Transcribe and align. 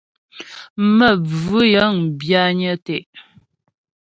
Məvʉ́ 0.97 1.63
yə̂ŋ 1.73 1.93
bwányə́ 2.17 2.75
tə́'. 2.85 3.03